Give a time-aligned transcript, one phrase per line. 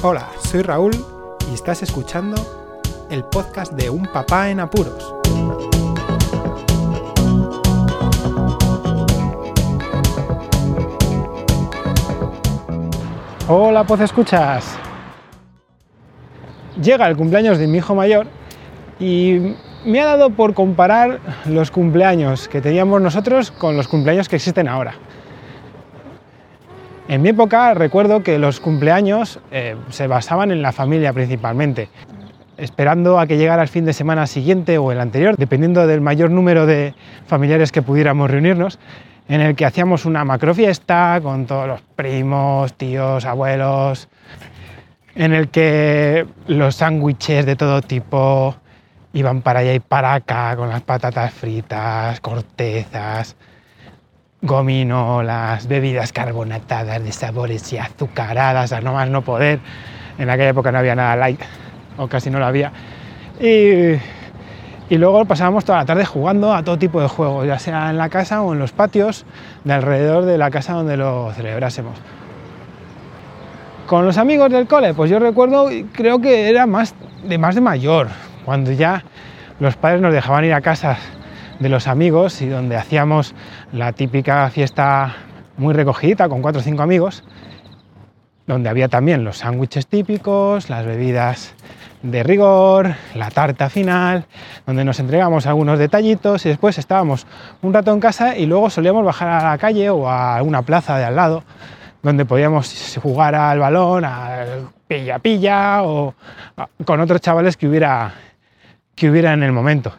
[0.00, 0.92] Hola, soy Raúl
[1.50, 2.36] y estás escuchando
[3.10, 5.12] el podcast de Un Papá en Apuros.
[13.48, 14.78] Hola, pues escuchas.
[16.80, 18.28] Llega el cumpleaños de mi hijo mayor
[19.00, 24.36] y me ha dado por comparar los cumpleaños que teníamos nosotros con los cumpleaños que
[24.36, 24.94] existen ahora.
[27.08, 31.88] En mi época recuerdo que los cumpleaños eh, se basaban en la familia principalmente,
[32.58, 36.30] esperando a que llegara el fin de semana siguiente o el anterior, dependiendo del mayor
[36.30, 36.92] número de
[37.26, 38.78] familiares que pudiéramos reunirnos,
[39.26, 44.08] en el que hacíamos una macrofiesta con todos los primos, tíos, abuelos,
[45.14, 48.54] en el que los sándwiches de todo tipo
[49.14, 53.34] iban para allá y para acá con las patatas fritas, cortezas,
[54.42, 59.60] gominolas, bebidas carbonatadas de sabores y azucaradas, a no más no poder.
[60.18, 61.40] En aquella época no había nada light,
[61.96, 62.72] o casi no lo había.
[63.40, 67.98] Y, luego pasábamos toda la tarde jugando a todo tipo de juegos, ya sea en
[67.98, 69.26] la casa o en los patios
[69.64, 71.98] de alrededor de la casa donde lo celebrásemos.
[73.86, 77.60] Con los amigos del cole, pues yo recuerdo, creo que era más de más de
[77.60, 78.08] mayor,
[78.44, 79.02] cuando ya
[79.60, 80.98] los padres nos dejaban ir a casa
[81.58, 83.34] de los amigos y donde hacíamos
[83.72, 85.16] la típica fiesta
[85.56, 87.24] muy recogida con cuatro o cinco amigos,
[88.46, 91.54] donde había también los sándwiches típicos, las bebidas
[92.02, 94.26] de rigor, la tarta final,
[94.66, 97.26] donde nos entregamos algunos detallitos y después estábamos
[97.60, 100.96] un rato en casa y luego solíamos bajar a la calle o a alguna plaza
[100.96, 101.42] de al lado
[102.02, 106.14] donde podíamos jugar al balón, al pilla-pilla o
[106.84, 108.14] con otros chavales que hubiera,
[108.94, 109.92] que hubiera en el momento.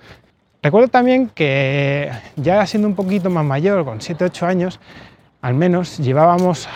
[0.62, 4.80] Recuerdo también que ya siendo un poquito más mayor, con 7-8 años,
[5.42, 6.68] al menos llevábamos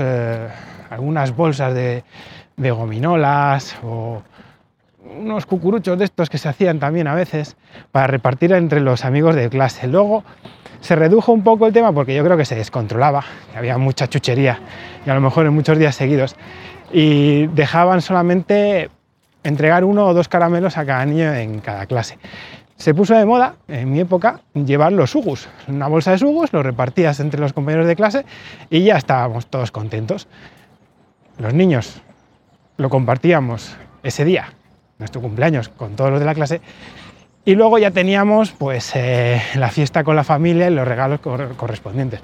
[0.00, 0.48] eh,
[0.90, 2.04] algunas bolsas de,
[2.58, 4.22] de, gominolas o
[5.18, 7.56] unos cucuruchos de estos que se hacían también a veces
[7.90, 9.86] para repartir entre los amigos de clase.
[9.86, 10.22] Luego
[10.80, 14.08] se redujo un poco el tema porque yo creo que se descontrolaba, que había mucha
[14.08, 14.60] chuchería
[15.06, 16.36] y a lo mejor en muchos días seguidos
[16.92, 18.90] y dejaban solamente
[19.42, 22.18] entregar uno o dos caramelos a cada niño en cada clase.
[22.76, 25.48] Se puso de moda, en mi época, llevar los sugus.
[25.66, 28.26] Una bolsa de sugus, lo repartías entre los compañeros de clase
[28.68, 30.28] y ya estábamos todos contentos.
[31.38, 32.02] Los niños
[32.76, 34.52] lo compartíamos ese día,
[34.98, 36.60] nuestro cumpleaños, con todos los de la clase.
[37.46, 42.20] Y luego ya teníamos pues eh, la fiesta con la familia y los regalos correspondientes.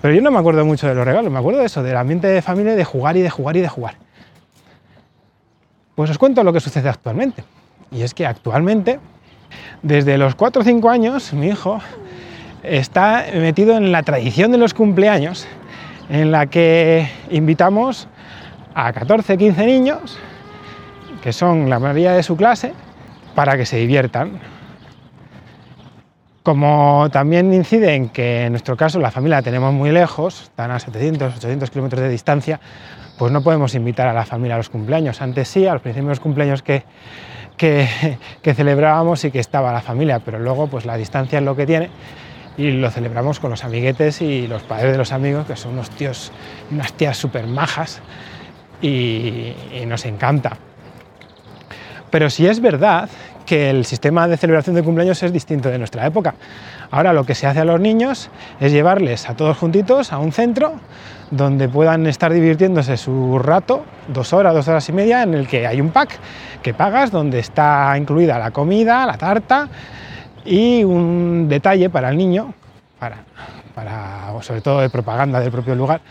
[0.00, 2.28] Pero yo no me acuerdo mucho de los regalos, me acuerdo de eso, del ambiente
[2.28, 3.96] de familia, de jugar y de jugar y de jugar.
[5.96, 7.42] Pues os cuento lo que sucede actualmente.
[7.90, 9.00] Y es que actualmente
[9.82, 11.80] desde los 4 o 5 años, mi hijo
[12.62, 15.46] está metido en la tradición de los cumpleaños,
[16.10, 18.08] en la que invitamos
[18.74, 20.18] a 14, 15 niños,
[21.22, 22.72] que son la mayoría de su clase,
[23.34, 24.40] para que se diviertan.
[26.42, 30.70] Como también incide en que en nuestro caso la familia la tenemos muy lejos, están
[30.70, 32.60] a 700, 800 kilómetros de distancia,
[33.18, 35.20] pues no podemos invitar a la familia a los cumpleaños.
[35.20, 36.84] Antes sí, a los primeros cumpleaños que,
[37.58, 38.16] que,
[38.54, 41.90] celebrábamos y que estaba la familia, pero luego pues la distancia es lo que tiene
[42.56, 45.90] y lo celebramos con los amiguetes y los padres de los amigos, que son unos
[45.90, 46.32] tíos,
[46.70, 48.00] unas tías súper majas
[48.80, 49.52] y,
[49.86, 50.56] nos encanta.
[52.10, 53.10] Pero sí es verdad
[53.48, 56.34] que el sistema de celebración de cumpleaños es distinto de nuestra época.
[56.90, 58.28] Ahora lo que se hace a los niños
[58.60, 60.74] es llevarles a todos juntitos a un centro
[61.30, 65.66] donde puedan estar divirtiéndose su rato, dos horas, dos horas y media, en el que
[65.66, 66.10] hay un pack
[66.62, 69.68] que pagas donde está incluida la comida, la tarta
[70.44, 72.52] y un detalle para el niño,
[72.98, 73.16] para,
[73.74, 76.02] para sobre todo de propaganda del propio lugar.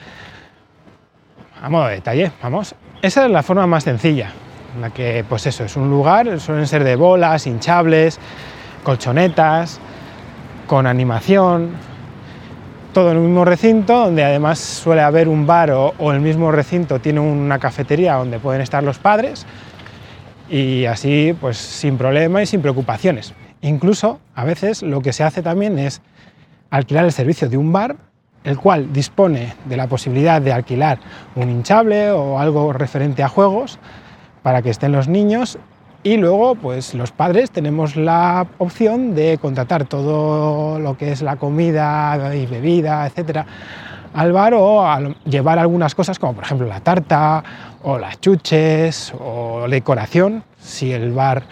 [1.62, 2.74] A modo de detalle, vamos.
[3.04, 4.32] Esa es la forma más sencilla,
[4.76, 8.20] en la que, pues eso, es un lugar, suelen ser de bolas, hinchables,
[8.84, 9.80] colchonetas,
[10.68, 11.72] con animación,
[12.94, 17.00] todo en un mismo recinto, donde además suele haber un bar o, el mismo recinto
[17.00, 19.46] tiene una cafetería donde pueden estar los padres
[20.50, 23.34] y así pues sin problema y sin preocupaciones.
[23.62, 26.02] Incluso a veces lo que se hace también es
[26.70, 27.98] alquilar el servicio de un bar,
[28.44, 31.00] el cual dispone de la posibilidad de alquilar
[31.36, 33.80] un hinchable o algo referente a juegos
[34.48, 35.60] para que estén los niños
[36.04, 41.36] y luego, pues los padres tenemos la opción de contratar todo lo que es la
[41.36, 43.46] comida y bebida, etcétera,
[44.14, 44.86] al bar o
[45.26, 47.44] llevar algunas cosas como por ejemplo la tarta
[47.84, 51.44] o las chuches o decoración, si el bar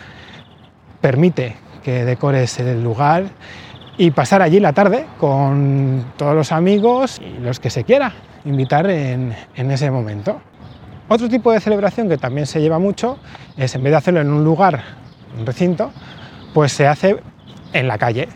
[1.01, 3.25] permite que decores el lugar
[3.97, 8.13] y pasar allí la tarde con todos los amigos y los que se quiera
[8.45, 10.39] invitar en, en ese momento.
[11.07, 13.19] Otro tipo de celebración que también se lleva mucho
[13.57, 14.81] es en vez de hacerlo en un lugar,
[15.37, 15.91] un recinto,
[16.53, 17.17] pues se hace
[17.73, 18.27] en la calle,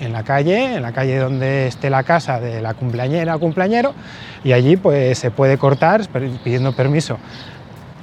[0.00, 3.94] en la calle, en la calle donde esté la casa de la cumpleañera o cumpleañero,
[4.44, 6.02] y allí pues se puede cortar
[6.44, 7.18] pidiendo permiso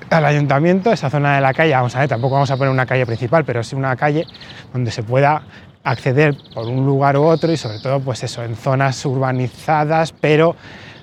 [0.09, 2.85] al ayuntamiento, esa zona de la calle, vamos a ver, tampoco vamos a poner una
[2.87, 4.25] calle principal, pero sí una calle
[4.73, 5.43] donde se pueda
[5.83, 10.55] acceder por un lugar u otro y sobre todo pues eso, en zonas urbanizadas, pero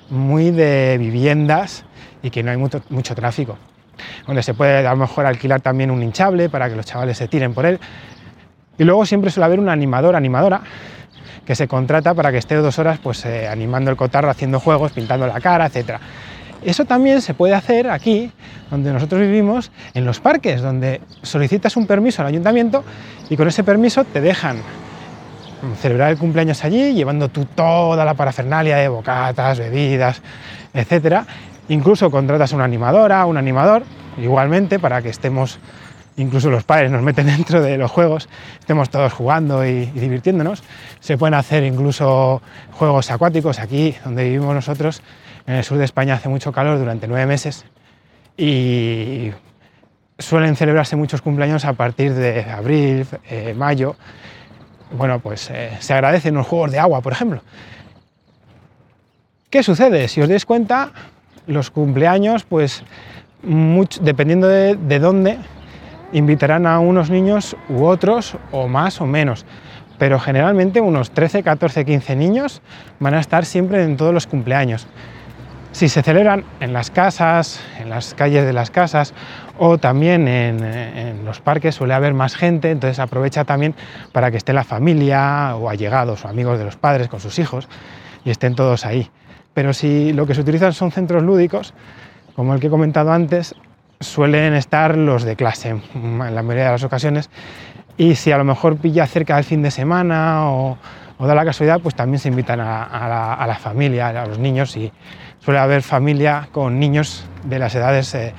[0.09, 1.85] muy de viviendas
[2.21, 3.57] y que no hay mucho, mucho tráfico.
[4.27, 7.27] Donde se puede a lo mejor alquilar también un hinchable para que los chavales se
[7.27, 7.79] tiren por él.
[8.77, 10.61] Y luego siempre suele haber un animador, animadora,
[11.45, 14.91] que se contrata para que esté dos horas pues, eh, animando el cotarro, haciendo juegos,
[14.91, 15.99] pintando la cara, etc.
[16.63, 18.31] Eso también se puede hacer aquí,
[18.71, 22.83] donde nosotros vivimos, en los parques, donde solicitas un permiso al ayuntamiento
[23.29, 24.57] y con ese permiso te dejan
[25.79, 30.21] celebrar el cumpleaños allí, llevando tú toda la parafernalia de bocatas, bebidas,
[30.73, 31.25] etcétera.
[31.69, 33.83] Incluso contratas una animadora, un animador,
[34.17, 35.59] igualmente, para que estemos,
[36.17, 38.29] incluso los padres nos meten dentro de los juegos,
[38.59, 40.63] estemos todos jugando y, divirtiéndonos.
[40.99, 42.41] Se pueden hacer incluso
[42.71, 45.01] juegos acuáticos aquí, donde vivimos nosotros,
[45.47, 47.65] en el sur de España hace mucho calor durante nueve meses
[48.37, 49.31] y
[50.17, 53.95] suelen celebrarse muchos cumpleaños a partir de abril, eh, mayo.
[54.97, 57.41] Bueno, pues eh, se agradecen los juegos de agua, por ejemplo.
[59.49, 60.07] ¿Qué sucede?
[60.07, 60.91] Si os dais cuenta,
[61.47, 62.83] los cumpleaños, pues
[64.01, 65.37] dependiendo de, de dónde,
[66.13, 69.45] invitarán a unos niños u otros, o más o menos.
[69.97, 72.61] Pero generalmente unos 13, 14, 15 niños
[72.99, 74.87] van a estar siempre en todos los cumpleaños.
[75.75, 79.13] Si se celebran en las casas, en las calles de las casas
[79.57, 83.75] o también en, los parques suele haber más gente, entonces aprovecha también
[84.13, 87.67] para que esté la familia o allegados o amigos de los padres con sus hijos
[88.23, 89.09] y estén todos ahí.
[89.53, 91.73] Pero si lo que se utilizan son centros lúdicos,
[92.37, 93.53] como el que he comentado antes,
[93.99, 97.29] suelen estar los de clase en la mayoría de las ocasiones
[97.97, 100.77] y si a lo mejor pilla cerca del fin de semana o,
[101.19, 104.91] da la casualidad, pues también se invitan a, la, familia, a los niños y
[105.45, 108.33] suele haber familia con niños de las edades eh,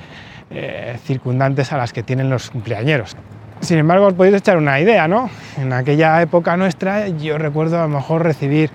[0.51, 3.15] eh, circundantes a las que tienen los cumpleañeros.
[3.61, 5.29] Sin embargo, os podéis echar una idea, ¿no?
[5.57, 8.71] En aquella época nuestra yo recuerdo a lo mejor recibir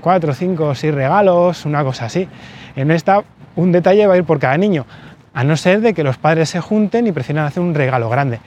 [0.00, 2.28] cuatro, cinco seis regalos, una cosa así.
[2.74, 3.22] En esta
[3.54, 4.84] un detalle va a ir por cada niño,
[5.32, 8.40] a no ser de que los padres se junten y prefieran hacer un regalo grande.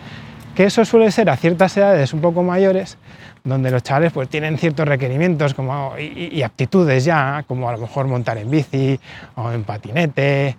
[0.60, 2.98] Que eso suele ser a ciertas edades un poco mayores,
[3.46, 8.08] donde los chavales pues tienen ciertos requerimientos como, y, aptitudes ya, como a lo mejor
[8.08, 9.00] montar en bici
[9.36, 10.58] o en patinete,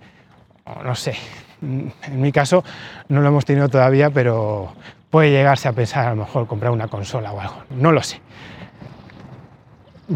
[0.63, 1.13] o no sé.
[1.61, 2.63] En mi caso
[3.09, 4.73] no lo hemos tenido todavía, pero
[5.11, 8.19] puede llegarse a pensar a lo mejor comprar una consola o algo, no lo sé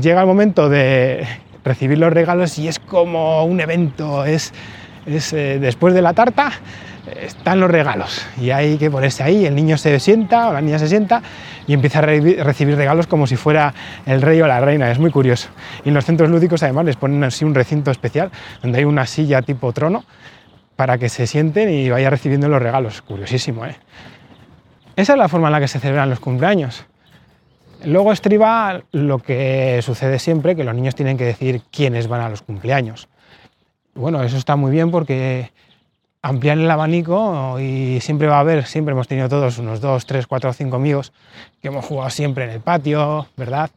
[0.02, 1.28] llega el momento de
[1.64, 4.52] recibir los regalos y es como un evento, es,
[5.06, 6.52] eh, después de la tarta
[7.22, 10.80] están los regalos y hay que ponerse ahí, el niño se sienta o la niña
[10.80, 11.22] se sienta
[11.68, 13.74] y empieza a recibir regalos como si fuera
[14.06, 15.50] el rey o la reina, es muy curioso.
[15.84, 18.32] Y en los centros lúdicos además les ponen así un recinto especial
[18.62, 20.04] donde hay una silla tipo trono
[20.76, 23.66] para que se sienten y vaya recibiendo los regalos, curiosísimo.
[23.66, 23.76] ¿eh?
[24.96, 26.86] Esa es la forma en la que se celebran los cumpleaños.
[27.86, 32.30] Luego estriba lo que sucede siempre, que los niños tienen que decir quiénes van a
[32.30, 33.08] los cumpleaños.
[33.94, 35.52] Bueno, eso está muy bien porque
[36.26, 40.26] amplían el abanico y siempre va a haber, siempre hemos tenido todos unos dos, tres,
[40.26, 41.14] cuatro o cinco amigos
[41.62, 43.70] que hemos jugado siempre en el patio, ¿verdad?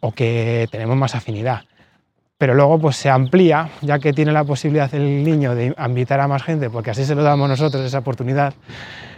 [0.00, 1.62] O que tenemos más afinidad.
[2.36, 6.28] Pero luego pues se amplía, ya que tiene la posibilidad el niño de invitar a
[6.28, 8.52] más gente, porque así se lo damos nosotros esa oportunidad,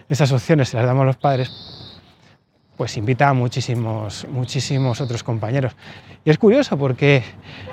[0.09, 1.51] esas opciones se las damos los padres,
[2.79, 5.73] pues invita a muchísimos, muchísimos otros compañeros.
[6.25, 7.25] Y es curioso porque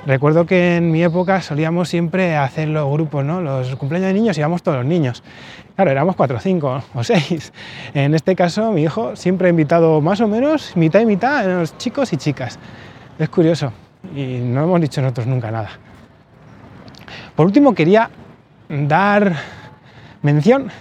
[0.07, 3.39] recuerdo que en mi época solíamos siempre hacer los grupos, ¿no?
[3.39, 5.23] Los cumpleaños de niños íbamos todos los niños.
[5.75, 7.53] Claro, éramos cuatro, cinco o seis.
[7.93, 11.77] En este caso, mi hijo siempre ha invitado más o menos mitad y mitad, los
[11.77, 12.57] chicos y chicas.
[13.19, 13.71] Es curioso
[14.15, 15.69] y no hemos dicho nosotros nunca nada.
[17.35, 18.09] Por último, quería
[18.69, 19.35] dar
[20.23, 20.71] mención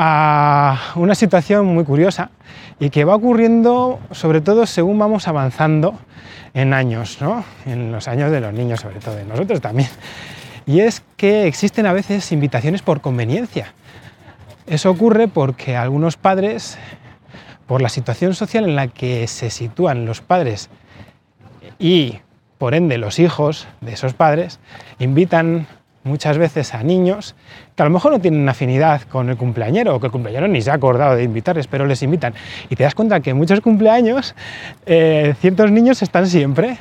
[0.00, 2.30] a una situación muy curiosa
[2.78, 5.98] y que va ocurriendo sobre todo según vamos avanzando
[6.54, 7.44] en años, ¿no?
[7.66, 9.88] en los años de los niños sobre todo, de nosotros también.
[10.66, 13.74] Y es que existen a veces invitaciones por conveniencia.
[14.68, 16.78] Eso ocurre porque algunos padres,
[17.66, 20.70] por la situación social en la que se sitúan los padres
[21.80, 22.20] y
[22.56, 24.60] por ende los hijos de esos padres,
[25.00, 25.66] invitan
[26.04, 27.34] muchas veces a niños
[27.76, 30.62] que a lo mejor no tienen afinidad con el cumpleañero o que el cumpleañero ni
[30.62, 32.34] se ha acordado de invitarles, pero les invitan.
[32.70, 34.34] Y te das cuenta que en muchos cumpleaños
[34.86, 36.78] eh, ciertos niños están siempre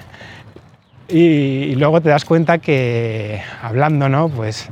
[1.09, 4.29] y, luego te das cuenta que hablando, ¿no?
[4.29, 4.69] Pues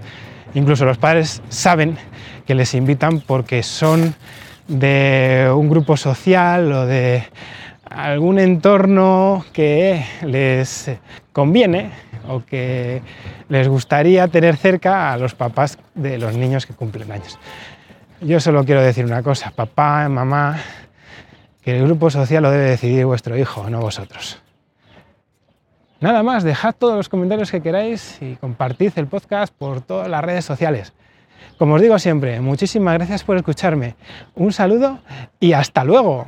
[0.55, 1.97] Incluso los padres saben
[2.47, 4.15] que les invitan porque son
[4.69, 7.25] de un grupo social o de
[7.89, 10.91] algún entorno que les
[11.31, 11.91] conviene
[12.27, 13.01] o que
[13.49, 17.39] les gustaría tener cerca a los papás de los niños que cumplen años.
[18.21, 20.57] Yo solo quiero decir una cosa, papá, mamá,
[21.61, 24.41] que el grupo social lo debe decidir vuestro hijo, no vosotros.
[25.99, 30.23] Nada más, dejad todos los comentarios que queráis y compartid el podcast por todas las
[30.23, 30.93] redes sociales.
[31.57, 33.95] Como os digo siempre, muchísimas gracias por escucharme.
[34.35, 34.99] Un saludo
[35.39, 36.27] y hasta luego.